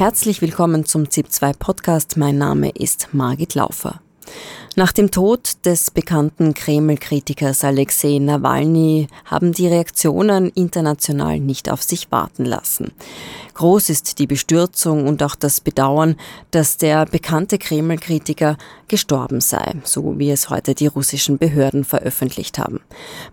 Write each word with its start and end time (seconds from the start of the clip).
Herzlich 0.00 0.40
willkommen 0.40 0.86
zum 0.86 1.04
ZIP2 1.04 1.58
Podcast. 1.58 2.16
Mein 2.16 2.38
Name 2.38 2.70
ist 2.70 3.08
Margit 3.12 3.54
Laufer. 3.54 4.00
Nach 4.76 4.92
dem 4.92 5.10
Tod 5.10 5.64
des 5.64 5.90
bekannten 5.90 6.54
Kreml-Kritikers 6.54 7.64
Alexei 7.64 8.18
Nawalny 8.20 9.08
haben 9.24 9.52
die 9.52 9.66
Reaktionen 9.66 10.48
international 10.50 11.40
nicht 11.40 11.68
auf 11.68 11.82
sich 11.82 12.12
warten 12.12 12.44
lassen. 12.44 12.92
Groß 13.54 13.90
ist 13.90 14.20
die 14.20 14.28
Bestürzung 14.28 15.06
und 15.08 15.22
auch 15.22 15.34
das 15.34 15.60
Bedauern, 15.60 16.16
dass 16.50 16.76
der 16.76 17.04
bekannte 17.04 17.58
Kreml-Kritiker 17.58 18.56
gestorben 18.88 19.40
sei, 19.40 19.74
so 19.84 20.18
wie 20.18 20.30
es 20.30 20.50
heute 20.50 20.74
die 20.74 20.86
russischen 20.86 21.36
Behörden 21.36 21.84
veröffentlicht 21.84 22.58
haben. 22.58 22.80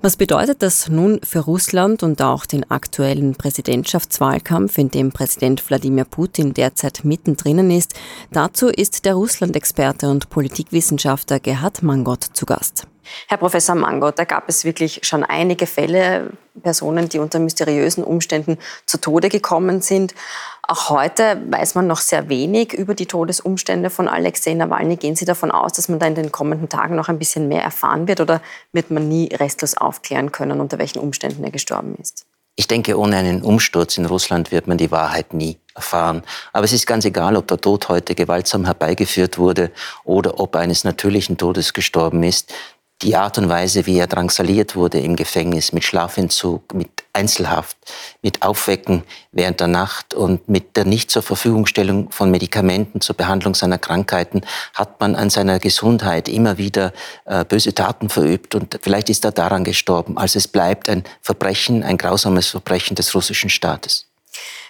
Was 0.01 0.17
bedeutet 0.17 0.61
das 0.61 0.89
nun 0.89 1.21
für 1.23 1.39
Russland 1.39 2.03
und 2.03 2.21
auch 2.21 2.45
den 2.45 2.69
aktuellen 2.69 3.35
Präsidentschaftswahlkampf, 3.35 4.77
in 4.77 4.89
dem 4.89 5.11
Präsident 5.11 5.67
Wladimir 5.69 6.05
Putin 6.05 6.53
derzeit 6.53 7.05
mittendrin 7.05 7.71
ist? 7.71 7.93
Dazu 8.31 8.67
ist 8.67 9.05
der 9.05 9.13
Russland-Experte 9.13 10.09
und 10.09 10.29
Politikwissenschaftler 10.29 11.36
Gerhard 11.39 11.83
Mangott 11.83 12.23
zu 12.23 12.45
Gast. 12.45 12.87
Herr 13.27 13.37
Professor 13.37 13.75
Mangott, 13.75 14.19
da 14.19 14.25
gab 14.25 14.49
es 14.49 14.65
wirklich 14.65 14.99
schon 15.03 15.23
einige 15.23 15.65
Fälle, 15.65 16.31
Personen, 16.61 17.09
die 17.09 17.19
unter 17.19 17.39
mysteriösen 17.39 18.03
Umständen 18.03 18.57
zu 18.85 18.99
Tode 18.99 19.29
gekommen 19.29 19.81
sind. 19.81 20.13
Auch 20.63 20.89
heute 20.89 21.41
weiß 21.49 21.75
man 21.75 21.87
noch 21.87 21.99
sehr 21.99 22.29
wenig 22.29 22.73
über 22.73 22.93
die 22.93 23.05
Todesumstände 23.05 23.89
von 23.89 24.07
Alexei 24.07 24.53
Nawalny. 24.53 24.97
Gehen 24.97 25.15
Sie 25.15 25.25
davon 25.25 25.51
aus, 25.51 25.73
dass 25.73 25.87
man 25.87 25.99
da 25.99 26.07
in 26.07 26.15
den 26.15 26.31
kommenden 26.31 26.67
Tagen 26.67 26.95
noch 26.95 27.09
ein 27.09 27.19
bisschen 27.19 27.47
mehr 27.47 27.63
erfahren 27.63 28.07
wird 28.07 28.19
oder 28.19 28.41
wird 28.73 28.91
man 28.91 29.07
nie 29.07 29.33
restlos 29.33 29.77
aufklären 29.77 30.31
können, 30.31 30.59
unter 30.59 30.77
welchen 30.77 30.99
Umständen 30.99 31.43
er 31.43 31.51
gestorben 31.51 31.95
ist? 32.01 32.25
Ich 32.59 32.67
denke, 32.67 32.97
ohne 32.97 33.17
einen 33.17 33.43
Umsturz 33.43 33.97
in 33.97 34.05
Russland 34.05 34.51
wird 34.51 34.67
man 34.67 34.77
die 34.77 34.91
Wahrheit 34.91 35.33
nie 35.33 35.57
erfahren. 35.77 36.23
Aber 36.51 36.65
es 36.65 36.73
ist 36.73 36.85
ganz 36.85 37.05
egal, 37.05 37.37
ob 37.37 37.47
der 37.47 37.61
Tod 37.61 37.87
heute 37.87 38.15
gewaltsam 38.15 38.65
herbeigeführt 38.65 39.37
wurde 39.37 39.71
oder 40.03 40.39
ob 40.39 40.55
eines 40.57 40.83
natürlichen 40.83 41.37
Todes 41.37 41.73
gestorben 41.73 42.23
ist 42.23 42.51
die 43.03 43.15
Art 43.15 43.37
und 43.37 43.47
Weise, 43.47 43.85
wie 43.85 43.99
er 43.99 44.07
drangsaliert 44.07 44.75
wurde 44.75 44.99
im 44.99 45.15
Gefängnis, 45.15 45.71
mit 45.71 45.83
Schlafentzug, 45.83 46.73
mit 46.73 46.89
Einzelhaft, 47.13 47.77
mit 48.23 48.41
Aufwecken 48.41 49.03
während 49.31 49.59
der 49.59 49.67
Nacht 49.67 50.15
und 50.15 50.49
mit 50.49 50.75
der 50.75 50.85
Nicht 50.85 51.11
zur 51.11 51.21
Verfügungstellung 51.21 52.09
von 52.11 52.31
Medikamenten 52.31 52.99
zur 52.99 53.15
Behandlung 53.15 53.53
seiner 53.53 53.77
Krankheiten, 53.77 54.41
hat 54.73 54.99
man 54.99 55.15
an 55.15 55.29
seiner 55.29 55.59
Gesundheit 55.59 56.27
immer 56.27 56.57
wieder 56.57 56.91
äh, 57.25 57.45
böse 57.45 57.75
Taten 57.75 58.09
verübt 58.09 58.55
und 58.55 58.79
vielleicht 58.81 59.09
ist 59.09 59.25
er 59.25 59.31
daran 59.31 59.63
gestorben. 59.63 60.17
Also 60.17 60.39
es 60.39 60.47
bleibt 60.47 60.89
ein 60.89 61.03
Verbrechen, 61.21 61.83
ein 61.83 61.97
grausames 61.99 62.47
Verbrechen 62.47 62.95
des 62.95 63.13
russischen 63.13 63.51
Staates. 63.51 64.06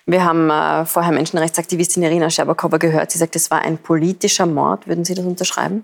Wir 0.08 0.24
haben 0.24 0.50
äh, 0.50 0.86
vorher 0.86 1.12
Menschenrechtsaktivistin 1.12 2.02
Irina 2.02 2.30
Scherbakowa 2.30 2.78
gehört. 2.78 3.12
Sie 3.12 3.18
sagt, 3.18 3.36
es 3.36 3.52
war 3.52 3.62
ein 3.62 3.78
politischer 3.78 4.46
Mord. 4.46 4.88
Würden 4.88 5.04
Sie 5.04 5.14
das 5.14 5.26
unterschreiben? 5.26 5.84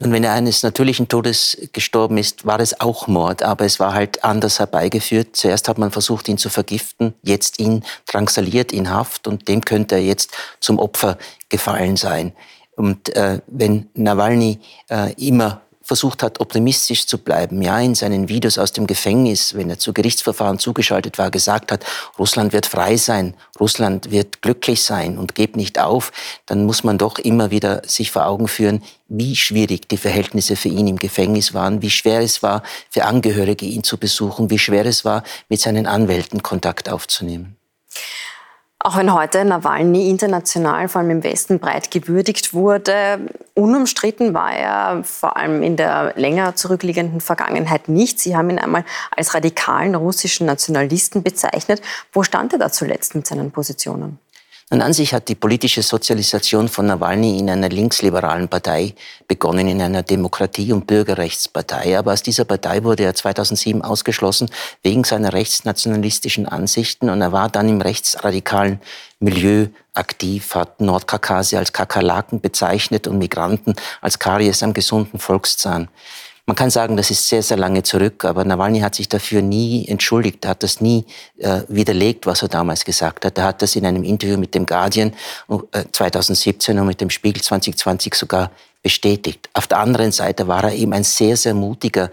Und 0.00 0.12
wenn 0.12 0.22
er 0.22 0.32
eines 0.32 0.62
natürlichen 0.62 1.08
Todes 1.08 1.58
gestorben 1.72 2.18
ist, 2.18 2.46
war 2.46 2.60
es 2.60 2.80
auch 2.80 3.08
Mord, 3.08 3.42
aber 3.42 3.64
es 3.64 3.80
war 3.80 3.94
halt 3.94 4.22
anders 4.22 4.60
herbeigeführt. 4.60 5.34
Zuerst 5.34 5.68
hat 5.68 5.78
man 5.78 5.90
versucht, 5.90 6.28
ihn 6.28 6.38
zu 6.38 6.50
vergiften, 6.50 7.14
jetzt 7.22 7.58
ihn 7.58 7.82
drangsaliert 8.06 8.70
in 8.70 8.90
Haft 8.90 9.26
und 9.26 9.48
dem 9.48 9.64
könnte 9.64 9.96
er 9.96 10.02
jetzt 10.02 10.30
zum 10.60 10.78
Opfer 10.78 11.18
gefallen 11.48 11.96
sein. 11.96 12.32
Und 12.76 13.16
äh, 13.16 13.40
wenn 13.48 13.88
Nawalny 13.94 14.60
äh, 14.88 15.12
immer 15.14 15.62
versucht 15.88 16.22
hat, 16.22 16.38
optimistisch 16.40 17.06
zu 17.06 17.18
bleiben, 17.18 17.62
ja, 17.62 17.80
in 17.80 17.94
seinen 17.94 18.28
Videos 18.28 18.58
aus 18.58 18.72
dem 18.72 18.86
Gefängnis, 18.86 19.54
wenn 19.54 19.70
er 19.70 19.78
zu 19.78 19.94
Gerichtsverfahren 19.94 20.58
zugeschaltet 20.58 21.18
war, 21.18 21.30
gesagt 21.30 21.72
hat, 21.72 21.84
Russland 22.18 22.52
wird 22.52 22.66
frei 22.66 22.96
sein, 22.98 23.34
Russland 23.58 24.10
wird 24.10 24.42
glücklich 24.42 24.82
sein 24.82 25.18
und 25.18 25.34
gebt 25.34 25.56
nicht 25.56 25.80
auf, 25.80 26.12
dann 26.44 26.66
muss 26.66 26.84
man 26.84 26.98
doch 26.98 27.18
immer 27.18 27.50
wieder 27.50 27.82
sich 27.86 28.10
vor 28.10 28.26
Augen 28.26 28.48
führen, 28.48 28.84
wie 29.08 29.34
schwierig 29.34 29.88
die 29.88 29.96
Verhältnisse 29.96 30.56
für 30.56 30.68
ihn 30.68 30.86
im 30.86 30.98
Gefängnis 30.98 31.54
waren, 31.54 31.80
wie 31.80 31.90
schwer 31.90 32.20
es 32.20 32.42
war, 32.42 32.62
für 32.90 33.06
Angehörige 33.06 33.64
ihn 33.64 33.82
zu 33.82 33.96
besuchen, 33.96 34.50
wie 34.50 34.58
schwer 34.58 34.84
es 34.84 35.06
war, 35.06 35.22
mit 35.48 35.60
seinen 35.60 35.86
Anwälten 35.86 36.42
Kontakt 36.42 36.90
aufzunehmen. 36.90 37.57
Auch 38.80 38.96
wenn 38.96 39.12
heute 39.12 39.44
Nawalny 39.44 40.08
international, 40.08 40.88
vor 40.88 41.00
allem 41.00 41.10
im 41.10 41.24
Westen, 41.24 41.58
breit 41.58 41.90
gewürdigt 41.90 42.54
wurde, 42.54 43.18
unumstritten 43.54 44.34
war 44.34 44.52
er 44.52 45.02
vor 45.02 45.36
allem 45.36 45.64
in 45.64 45.76
der 45.76 46.14
länger 46.16 46.54
zurückliegenden 46.54 47.20
Vergangenheit 47.20 47.88
nicht. 47.88 48.20
Sie 48.20 48.36
haben 48.36 48.50
ihn 48.50 48.60
einmal 48.60 48.84
als 49.16 49.34
radikalen 49.34 49.96
russischen 49.96 50.46
Nationalisten 50.46 51.24
bezeichnet. 51.24 51.82
Wo 52.12 52.22
stand 52.22 52.52
er 52.52 52.60
da 52.60 52.70
zuletzt 52.70 53.16
mit 53.16 53.26
seinen 53.26 53.50
Positionen? 53.50 54.20
Und 54.70 54.82
an 54.82 54.92
sich 54.92 55.14
hat 55.14 55.28
die 55.28 55.34
politische 55.34 55.82
Sozialisation 55.82 56.68
von 56.68 56.84
Nawalny 56.84 57.38
in 57.38 57.48
einer 57.48 57.70
linksliberalen 57.70 58.48
Partei 58.48 58.94
begonnen, 59.26 59.66
in 59.66 59.80
einer 59.80 60.02
Demokratie- 60.02 60.72
und 60.72 60.86
Bürgerrechtspartei. 60.86 61.98
Aber 61.98 62.12
aus 62.12 62.22
dieser 62.22 62.44
Partei 62.44 62.84
wurde 62.84 63.04
er 63.04 63.14
2007 63.14 63.80
ausgeschlossen 63.80 64.50
wegen 64.82 65.04
seiner 65.04 65.32
rechtsnationalistischen 65.32 66.46
Ansichten 66.46 67.08
und 67.08 67.22
er 67.22 67.32
war 67.32 67.48
dann 67.48 67.70
im 67.70 67.80
rechtsradikalen 67.80 68.80
Milieu 69.20 69.68
aktiv, 69.94 70.54
hat 70.54 70.82
Nordkaukasien 70.82 71.60
als 71.60 71.72
Kakerlaken 71.72 72.42
bezeichnet 72.42 73.06
und 73.06 73.16
Migranten 73.16 73.74
als 74.02 74.18
Karies 74.18 74.62
am 74.62 74.74
gesunden 74.74 75.18
Volkszahn. 75.18 75.88
Man 76.48 76.56
kann 76.56 76.70
sagen, 76.70 76.96
das 76.96 77.10
ist 77.10 77.28
sehr, 77.28 77.42
sehr 77.42 77.58
lange 77.58 77.82
zurück, 77.82 78.24
aber 78.24 78.42
Nawalny 78.42 78.80
hat 78.80 78.94
sich 78.94 79.06
dafür 79.06 79.42
nie 79.42 79.86
entschuldigt, 79.86 80.46
er 80.46 80.52
hat 80.52 80.62
das 80.62 80.80
nie 80.80 81.04
äh, 81.36 81.60
widerlegt, 81.68 82.24
was 82.24 82.40
er 82.40 82.48
damals 82.48 82.86
gesagt 82.86 83.26
hat. 83.26 83.36
Er 83.36 83.44
hat 83.44 83.60
das 83.60 83.76
in 83.76 83.84
einem 83.84 84.02
Interview 84.02 84.38
mit 84.38 84.54
dem 84.54 84.64
Guardian 84.64 85.12
äh, 85.72 85.84
2017 85.92 86.78
und 86.78 86.86
mit 86.86 87.02
dem 87.02 87.10
Spiegel 87.10 87.42
2020 87.42 88.14
sogar 88.14 88.50
bestätigt. 88.82 89.50
Auf 89.52 89.66
der 89.66 89.80
anderen 89.80 90.10
Seite 90.10 90.48
war 90.48 90.64
er 90.64 90.72
eben 90.72 90.94
ein 90.94 91.04
sehr, 91.04 91.36
sehr 91.36 91.52
mutiger 91.52 92.10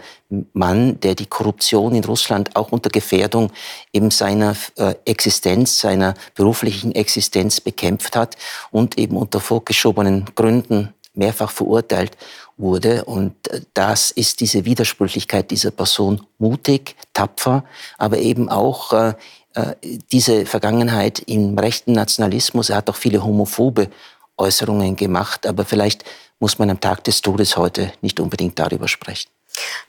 Mann, 0.52 1.00
der 1.00 1.14
die 1.14 1.24
Korruption 1.24 1.94
in 1.94 2.04
Russland 2.04 2.54
auch 2.56 2.72
unter 2.72 2.90
Gefährdung 2.90 3.50
eben 3.94 4.10
seiner 4.10 4.54
äh, 4.76 4.96
Existenz, 5.06 5.80
seiner 5.80 6.12
beruflichen 6.34 6.94
Existenz 6.94 7.62
bekämpft 7.62 8.14
hat 8.14 8.36
und 8.70 8.98
eben 8.98 9.16
unter 9.16 9.40
vorgeschobenen 9.40 10.26
Gründen 10.34 10.92
mehrfach 11.14 11.50
verurteilt 11.50 12.18
wurde. 12.56 13.04
Und 13.04 13.48
äh, 13.48 13.60
das 13.74 14.10
ist 14.10 14.40
diese 14.40 14.64
Widersprüchlichkeit 14.64 15.50
dieser 15.50 15.70
Person 15.70 16.26
mutig, 16.38 16.96
tapfer, 17.12 17.64
aber 17.98 18.18
eben 18.18 18.48
auch 18.48 18.92
äh, 18.92 19.14
äh, 19.54 19.74
diese 20.12 20.46
Vergangenheit 20.46 21.20
im 21.20 21.58
rechten 21.58 21.92
Nationalismus. 21.92 22.70
Er 22.70 22.76
hat 22.76 22.90
auch 22.90 22.96
viele 22.96 23.24
homophobe 23.24 23.88
Äußerungen 24.36 24.96
gemacht, 24.96 25.46
aber 25.46 25.64
vielleicht 25.64 26.04
muss 26.38 26.58
man 26.58 26.70
am 26.70 26.80
Tag 26.80 27.04
des 27.04 27.22
Todes 27.22 27.56
heute 27.56 27.92
nicht 28.02 28.20
unbedingt 28.20 28.58
darüber 28.58 28.88
sprechen. 28.88 29.30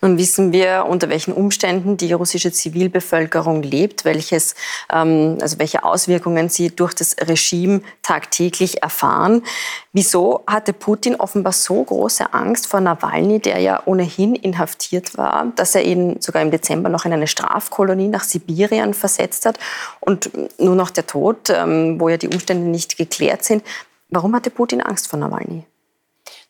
Nun 0.01 0.17
wissen 0.17 0.51
wir, 0.51 0.85
unter 0.87 1.09
welchen 1.09 1.33
Umständen 1.33 1.97
die 1.97 2.13
russische 2.13 2.51
Zivilbevölkerung 2.51 3.63
lebt, 3.63 4.05
welches, 4.05 4.55
ähm, 4.91 5.37
also 5.41 5.59
welche 5.59 5.83
Auswirkungen 5.83 6.49
sie 6.49 6.75
durch 6.75 6.93
das 6.93 7.15
Regime 7.19 7.81
tagtäglich 8.03 8.83
erfahren. 8.83 9.43
Wieso 9.93 10.43
hatte 10.47 10.73
Putin 10.73 11.15
offenbar 11.15 11.53
so 11.53 11.83
große 11.83 12.33
Angst 12.33 12.67
vor 12.67 12.79
Nawalny, 12.79 13.39
der 13.39 13.59
ja 13.59 13.81
ohnehin 13.85 14.35
inhaftiert 14.35 15.17
war, 15.17 15.51
dass 15.55 15.75
er 15.75 15.83
ihn 15.83 16.21
sogar 16.21 16.41
im 16.41 16.51
Dezember 16.51 16.89
noch 16.89 17.05
in 17.05 17.13
eine 17.13 17.27
Strafkolonie 17.27 18.07
nach 18.07 18.23
Sibirien 18.23 18.93
versetzt 18.93 19.45
hat 19.45 19.57
und 19.99 20.29
nur 20.59 20.75
noch 20.75 20.89
der 20.89 21.07
Tod, 21.07 21.49
ähm, 21.49 21.99
wo 21.99 22.09
ja 22.09 22.17
die 22.17 22.27
Umstände 22.27 22.69
nicht 22.69 22.97
geklärt 22.97 23.43
sind. 23.43 23.63
Warum 24.09 24.35
hatte 24.35 24.49
Putin 24.49 24.81
Angst 24.81 25.07
vor 25.07 25.19
Nawalny? 25.19 25.63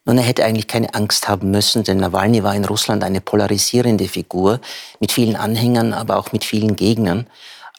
Nun, 0.07 0.19
er 0.19 0.23
hätte 0.23 0.45
eigentlich 0.45 0.69
keine 0.69 0.93
Angst 0.93 1.27
haben 1.27 1.51
müssen, 1.51 1.83
denn 1.83 1.97
Nawalny 1.97 2.41
war 2.41 2.55
in 2.55 2.63
Russland 2.63 3.03
eine 3.03 3.19
polarisierende 3.19 4.07
Figur 4.07 4.61
mit 5.01 5.11
vielen 5.11 5.35
Anhängern, 5.35 5.91
aber 5.91 6.15
auch 6.15 6.31
mit 6.31 6.45
vielen 6.45 6.77
Gegnern. 6.77 7.27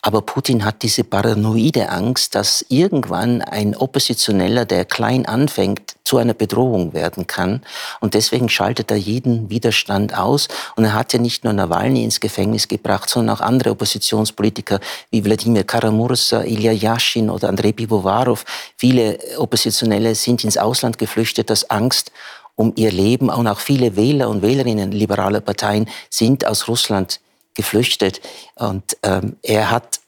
Aber 0.00 0.22
Putin 0.22 0.64
hat 0.64 0.82
diese 0.82 1.02
paranoide 1.02 1.88
Angst, 1.88 2.36
dass 2.36 2.64
irgendwann 2.68 3.42
ein 3.42 3.74
Oppositioneller, 3.74 4.64
der 4.64 4.84
klein 4.84 5.26
anfängt, 5.26 5.96
zu 6.04 6.18
einer 6.18 6.34
Bedrohung 6.34 6.94
werden 6.94 7.26
kann. 7.26 7.62
Und 8.00 8.14
deswegen 8.14 8.48
schaltet 8.48 8.92
er 8.92 8.96
jeden 8.96 9.50
Widerstand 9.50 10.16
aus. 10.16 10.46
Und 10.76 10.84
er 10.84 10.94
hat 10.94 11.12
ja 11.12 11.18
nicht 11.18 11.42
nur 11.42 11.52
Nawalny 11.52 12.04
ins 12.04 12.20
Gefängnis 12.20 12.68
gebracht, 12.68 13.10
sondern 13.10 13.36
auch 13.36 13.40
andere 13.40 13.72
Oppositionspolitiker 13.72 14.78
wie 15.10 15.24
Wladimir 15.24 15.64
Karamursa, 15.64 16.44
Ilya 16.44 16.72
Yashin 16.72 17.28
oder 17.28 17.48
Andrei 17.48 17.72
Pivovarov. 17.72 18.44
Viele 18.76 19.18
Oppositionelle 19.36 20.14
sind 20.14 20.44
ins 20.44 20.58
Ausland 20.58 20.96
geflüchtet 20.96 21.50
aus 21.50 21.68
Angst 21.68 22.12
um 22.54 22.72
ihr 22.76 22.92
Leben. 22.92 23.30
Und 23.30 23.48
auch 23.48 23.60
viele 23.60 23.96
Wähler 23.96 24.28
und 24.28 24.42
Wählerinnen 24.42 24.92
liberaler 24.92 25.40
Parteien 25.40 25.88
sind 26.08 26.46
aus 26.46 26.68
Russland 26.68 27.20
geflüchtet. 27.58 28.22
Und 28.54 28.96
ähm, 29.02 29.36
er 29.42 29.70
hat 29.70 30.00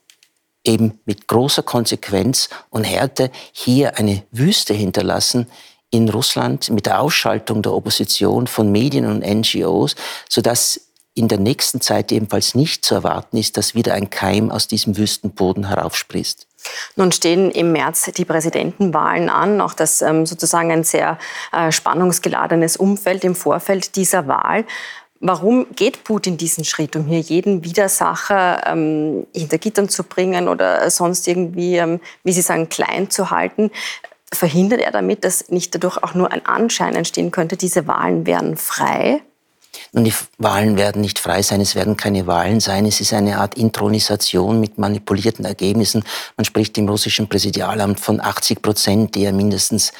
eben 0.63 0.99
mit 1.05 1.27
großer 1.27 1.61
Konsequenz 1.61 2.49
und 2.69 2.85
Härte 2.85 3.29
hier 3.51 3.97
eine 3.99 4.23
Wüste 4.31 4.73
hinterlassen 4.73 5.47
in 5.91 6.07
Russland 6.07 6.69
mit 6.69 6.85
der 6.85 7.01
Ausschaltung 7.01 7.61
der 7.61 7.73
Opposition 7.73 8.47
von 8.47 8.71
Medien 8.71 9.05
und 9.05 9.19
NGOs, 9.19 9.95
sodass 10.29 10.79
in 11.13 11.27
der 11.27 11.39
nächsten 11.39 11.81
Zeit 11.81 12.13
ebenfalls 12.13 12.55
nicht 12.55 12.85
zu 12.85 12.95
erwarten 12.95 13.35
ist, 13.35 13.57
dass 13.57 13.75
wieder 13.75 13.93
ein 13.95 14.09
Keim 14.09 14.49
aus 14.49 14.69
diesem 14.69 14.95
Wüstenboden 14.95 15.67
heraufsprießt. 15.67 16.47
Nun 16.95 17.11
stehen 17.11 17.51
im 17.51 17.73
März 17.73 18.09
die 18.15 18.23
Präsidentenwahlen 18.23 19.27
an, 19.29 19.59
auch 19.59 19.73
das 19.73 20.01
ähm, 20.01 20.25
sozusagen 20.25 20.71
ein 20.71 20.85
sehr 20.85 21.17
äh, 21.51 21.71
spannungsgeladenes 21.71 22.77
Umfeld 22.77 23.25
im 23.25 23.35
Vorfeld 23.35 23.97
dieser 23.97 24.27
Wahl. 24.27 24.63
Warum 25.23 25.67
geht 25.75 26.03
Putin 26.03 26.35
diesen 26.37 26.65
Schritt, 26.65 26.95
um 26.95 27.05
hier 27.05 27.19
jeden 27.19 27.63
Widersacher 27.63 28.63
ähm, 28.65 29.27
hinter 29.35 29.59
Gittern 29.59 29.87
zu 29.87 30.03
bringen 30.03 30.47
oder 30.47 30.89
sonst 30.89 31.27
irgendwie, 31.27 31.75
ähm, 31.75 31.99
wie 32.23 32.31
Sie 32.31 32.41
sagen, 32.41 32.69
klein 32.69 33.11
zu 33.11 33.29
halten? 33.29 33.69
Verhindert 34.33 34.79
er 34.79 34.91
damit, 34.91 35.23
dass 35.23 35.49
nicht 35.49 35.75
dadurch 35.75 36.01
auch 36.01 36.15
nur 36.15 36.31
ein 36.31 36.43
Anschein 36.47 36.95
entstehen 36.95 37.29
könnte, 37.29 37.55
diese 37.55 37.85
Wahlen 37.85 38.25
wären 38.25 38.57
frei? 38.57 39.21
Nun, 39.93 40.05
die 40.05 40.13
Wahlen 40.37 40.75
werden 40.75 41.01
nicht 41.01 41.19
frei 41.19 41.41
sein, 41.41 41.61
es 41.61 41.75
werden 41.75 41.97
keine 41.97 42.25
Wahlen 42.25 42.59
sein. 42.59 42.85
Es 42.85 42.99
ist 42.99 43.13
eine 43.13 43.37
Art 43.37 43.55
Intronisation 43.55 44.59
mit 44.59 44.77
manipulierten 44.77 45.45
Ergebnissen. 45.45 46.03
Man 46.35 46.45
spricht 46.45 46.77
im 46.77 46.89
russischen 46.89 47.27
Präsidialamt 47.27 47.99
von 47.99 48.19
80 48.21 48.61
Prozent, 48.61 49.15
die 49.15 49.25
er 49.25 49.33
mindestens 49.33 49.91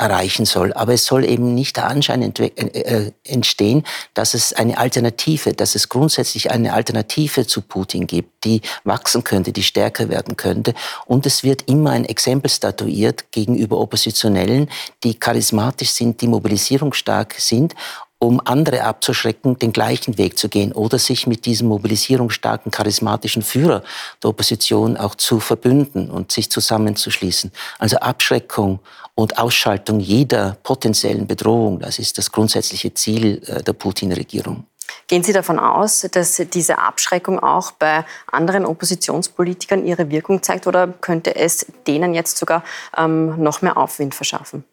erreichen 0.00 0.46
soll. 0.46 0.72
Aber 0.72 0.94
es 0.94 1.04
soll 1.04 1.24
eben 1.24 1.54
nicht 1.54 1.76
der 1.76 1.86
Anschein 1.86 2.22
äh, 2.22 2.46
äh, 2.46 3.12
entstehen, 3.24 3.84
dass 4.14 4.34
es 4.34 4.52
eine 4.52 4.78
Alternative, 4.78 5.52
dass 5.52 5.74
es 5.74 5.88
grundsätzlich 5.88 6.50
eine 6.50 6.72
Alternative 6.72 7.46
zu 7.46 7.60
Putin 7.60 8.06
gibt, 8.06 8.44
die 8.44 8.62
wachsen 8.84 9.22
könnte, 9.22 9.52
die 9.52 9.62
stärker 9.62 10.08
werden 10.08 10.36
könnte. 10.36 10.74
Und 11.06 11.26
es 11.26 11.44
wird 11.44 11.68
immer 11.68 11.90
ein 11.90 12.06
Exempel 12.06 12.50
statuiert 12.50 13.30
gegenüber 13.30 13.78
Oppositionellen, 13.78 14.70
die 15.04 15.18
charismatisch 15.18 15.90
sind, 15.90 16.20
die 16.20 16.28
mobilisierungsstark 16.28 17.34
sind 17.38 17.74
um 18.20 18.40
andere 18.44 18.84
abzuschrecken, 18.84 19.58
den 19.58 19.72
gleichen 19.72 20.18
Weg 20.18 20.38
zu 20.38 20.48
gehen 20.48 20.72
oder 20.72 20.98
sich 20.98 21.26
mit 21.26 21.46
diesem 21.46 21.68
mobilisierungsstarken, 21.68 22.70
charismatischen 22.70 23.42
Führer 23.42 23.82
der 24.22 24.30
Opposition 24.30 24.96
auch 24.98 25.14
zu 25.14 25.40
verbünden 25.40 26.10
und 26.10 26.30
sich 26.30 26.50
zusammenzuschließen. 26.50 27.50
Also 27.78 27.96
Abschreckung 27.96 28.80
und 29.14 29.38
Ausschaltung 29.38 30.00
jeder 30.00 30.58
potenziellen 30.62 31.26
Bedrohung, 31.26 31.80
das 31.80 31.98
ist 31.98 32.18
das 32.18 32.30
grundsätzliche 32.30 32.92
Ziel 32.92 33.42
äh, 33.46 33.62
der 33.62 33.72
Putin-Regierung. 33.72 34.64
Gehen 35.06 35.22
Sie 35.22 35.32
davon 35.32 35.58
aus, 35.58 36.06
dass 36.12 36.42
diese 36.52 36.78
Abschreckung 36.78 37.38
auch 37.38 37.72
bei 37.72 38.04
anderen 38.30 38.66
Oppositionspolitikern 38.66 39.86
ihre 39.86 40.10
Wirkung 40.10 40.42
zeigt 40.42 40.66
oder 40.66 40.88
könnte 40.88 41.36
es 41.36 41.66
denen 41.86 42.12
jetzt 42.12 42.36
sogar 42.36 42.64
ähm, 42.96 43.42
noch 43.42 43.62
mehr 43.62 43.76
Aufwind 43.76 44.14
verschaffen? 44.14 44.64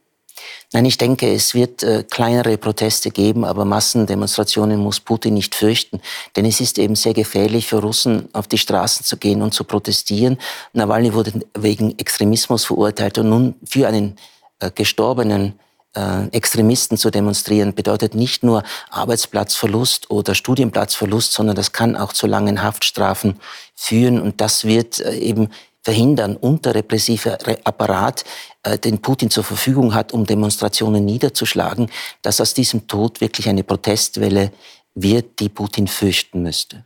Nein, 0.73 0.85
ich 0.85 0.97
denke, 0.97 1.31
es 1.31 1.53
wird 1.53 1.83
äh, 1.83 2.03
kleinere 2.03 2.57
Proteste 2.57 3.09
geben, 3.09 3.45
aber 3.45 3.63
Massendemonstrationen 3.65 4.79
muss 4.79 4.99
Putin 4.99 5.33
nicht 5.35 5.55
fürchten. 5.55 6.01
Denn 6.35 6.45
es 6.45 6.59
ist 6.59 6.77
eben 6.77 6.95
sehr 6.95 7.13
gefährlich 7.13 7.67
für 7.67 7.77
Russen, 7.77 8.27
auf 8.33 8.47
die 8.47 8.57
Straßen 8.57 9.05
zu 9.05 9.17
gehen 9.17 9.41
und 9.41 9.53
zu 9.53 9.63
protestieren. 9.63 10.37
Nawalny 10.73 11.13
wurde 11.13 11.33
wegen 11.57 11.97
Extremismus 11.97 12.65
verurteilt 12.65 13.17
und 13.17 13.29
nun 13.29 13.55
für 13.65 13.87
einen 13.87 14.17
äh, 14.59 14.69
gestorbenen 14.71 15.59
äh, 15.95 16.27
Extremisten 16.27 16.97
zu 16.97 17.09
demonstrieren, 17.09 17.73
bedeutet 17.73 18.13
nicht 18.13 18.43
nur 18.43 18.63
Arbeitsplatzverlust 18.89 20.11
oder 20.11 20.35
Studienplatzverlust, 20.35 21.33
sondern 21.33 21.55
das 21.55 21.71
kann 21.71 21.95
auch 21.95 22.13
zu 22.13 22.27
langen 22.27 22.61
Haftstrafen 22.61 23.39
führen. 23.73 24.21
Und 24.21 24.41
das 24.41 24.65
wird 24.65 24.99
äh, 24.99 25.15
eben 25.17 25.49
verhindern 25.87 26.35
und 26.35 26.65
der 26.65 26.75
repressive 26.75 27.37
Apparat, 27.63 28.25
äh, 28.63 28.77
den 28.77 28.99
Putin 28.99 29.29
zur 29.29 29.45
Verfügung 29.45 29.93
hat, 29.93 30.11
um 30.11 30.25
Demonstrationen 30.25 31.05
niederzuschlagen, 31.05 31.89
dass 32.23 32.41
aus 32.41 32.53
diesem 32.53 32.89
Tod 32.89 33.21
wirklich 33.21 33.47
eine 33.47 33.63
Protestwelle 33.63 34.51
wird, 34.95 35.39
die 35.39 35.47
Putin 35.47 35.87
fürchten 35.87 36.43
müsste. 36.43 36.83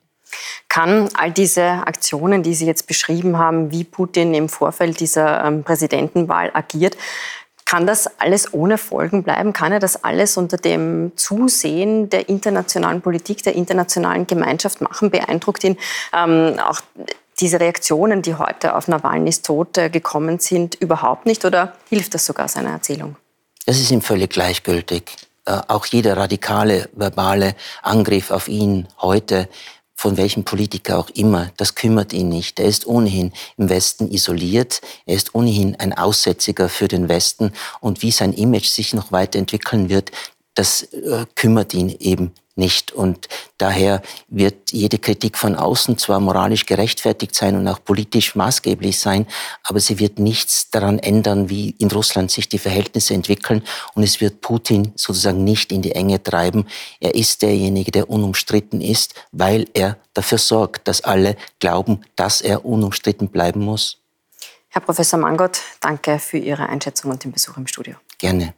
Kann 0.69 1.09
all 1.15 1.31
diese 1.31 1.63
Aktionen, 1.63 2.44
die 2.44 2.53
Sie 2.53 2.68
jetzt 2.68 2.86
beschrieben 2.86 3.39
haben, 3.39 3.71
wie 3.71 3.86
Putin 3.86 4.36
im 4.36 4.50
Vorfeld 4.50 5.00
dieser 5.00 5.45
ähm, 5.45 5.63
Präsidentenwahl 5.63 6.51
agiert, 6.54 6.95
kann 7.65 7.88
das 7.88 8.19
alles 8.19 8.54
ohne 8.54 8.77
Folgen 8.77 9.24
bleiben? 9.24 9.51
Kann 9.51 9.71
er 9.71 9.80
das 9.80 10.04
alles 10.04 10.38
unter 10.38 10.57
dem 10.57 11.13
Zusehen 11.15 12.09
der 12.09 12.30
internationalen 12.30 13.01
Politik, 13.01 13.42
der 13.42 13.56
internationalen 13.56 14.27
Gemeinschaft 14.27 14.80
machen? 14.81 15.09
Beeindruckt 15.09 15.63
ihn 15.63 15.77
ähm, 16.13 16.59
auch 16.59 16.81
diese 17.41 17.59
Reaktionen, 17.59 18.21
die 18.21 18.35
heute 18.35 18.75
auf 18.75 18.88
Nawalnys 18.88 19.41
Tod 19.41 19.77
äh, 19.77 19.89
gekommen 19.89 20.39
sind, 20.39 20.75
überhaupt 20.75 21.25
nicht 21.25 21.43
oder 21.43 21.73
hilft 21.89 22.13
das 22.13 22.25
sogar 22.25 22.47
seiner 22.47 22.69
Erzählung? 22.69 23.17
Das 23.65 23.79
ist 23.79 23.91
ihm 23.91 24.01
völlig 24.01 24.29
gleichgültig. 24.31 25.11
Äh, 25.45 25.59
auch 25.67 25.85
jeder 25.88 26.17
radikale 26.17 26.89
verbale 26.93 27.55
Angriff 27.81 28.31
auf 28.31 28.47
ihn 28.47 28.88
heute, 29.01 29.49
von 29.95 30.17
welchem 30.17 30.43
Politiker 30.43 30.97
auch 30.97 31.09
immer, 31.09 31.51
das 31.57 31.75
kümmert 31.75 32.13
ihn 32.13 32.29
nicht. 32.29 32.59
Er 32.59 32.65
ist 32.67 32.88
ohnehin 32.88 33.33
im 33.57 33.69
Westen 33.69 34.11
isoliert, 34.11 34.81
er 35.05 35.15
ist 35.15 35.35
ohnehin 35.35 35.75
ein 35.79 35.94
Aussätziger 35.94 36.69
für 36.69 36.87
den 36.87 37.09
Westen 37.09 37.53
und 37.81 38.01
wie 38.01 38.11
sein 38.11 38.33
Image 38.33 38.67
sich 38.67 38.94
noch 38.94 39.11
weiterentwickeln 39.11 39.89
wird, 39.89 40.11
das 40.55 40.83
äh, 40.83 41.25
kümmert 41.35 41.73
ihn 41.73 41.95
eben 41.99 42.33
nicht. 42.56 42.92
Und 42.92 43.27
daher 43.57 44.01
wird 44.27 44.71
jede 44.71 44.98
Kritik 44.98 45.38
von 45.38 45.56
außen 45.56 45.98
zwar 45.98 46.19
moralisch 46.19 46.65
gerechtfertigt 46.65 47.36
sein 47.36 47.56
und 47.56 47.68
auch 47.68 47.83
politisch 47.83 48.36
maßgeblich 48.36 49.00
sein, 49.00 49.27
aber 49.63 49.80
sie 49.80 50.00
wird 50.00 50.19
nichts 50.19 50.69
daran 50.69 51.00
ändern, 51.00 51.50
wie 51.50 51.75
in 51.80 51.92
Russland 51.92 52.31
sich 52.31 52.50
die 52.50 52.59
Verhältnisse 52.59 53.13
entwickeln. 53.13 53.63
Und 53.94 54.03
es 54.03 54.21
wird 54.21 54.42
Putin 54.42 54.92
sozusagen 54.95 55.44
nicht 55.44 55.71
in 55.71 55.81
die 55.81 55.94
Enge 55.94 56.21
treiben. 56.21 56.68
Er 57.00 57.15
ist 57.15 57.42
derjenige, 57.42 57.92
der 57.92 58.09
unumstritten 58.09 58.81
ist, 58.81 59.15
weil 59.31 59.68
er 59.74 59.97
dafür 60.13 60.38
sorgt, 60.38 60.88
dass 60.88 61.01
alle 61.01 61.36
glauben, 61.59 62.01
dass 62.15 62.42
er 62.42 62.65
unumstritten 62.65 63.30
bleiben 63.30 63.62
muss. 63.62 63.97
Herr 64.69 64.81
Professor 64.81 65.19
Mangott, 65.19 65.59
danke 65.81 66.18
für 66.18 66.38
Ihre 66.38 66.69
Einschätzung 66.69 67.12
und 67.12 67.24
den 67.24 67.33
Besuch 67.33 67.57
im 67.57 67.68
Studio. 67.68 67.95
Gerne. 68.18 68.54